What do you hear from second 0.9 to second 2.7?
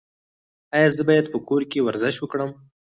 زه باید په کور کې ورزش وکړم؟